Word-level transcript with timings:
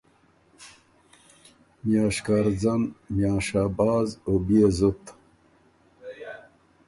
میاں 1.85 2.09
شکارځن، 2.15 2.81
میاں 3.15 3.39
شهباز، 3.47 4.07
او 4.27 4.33
بيې 4.45 4.67
زُت۔ 4.77 5.03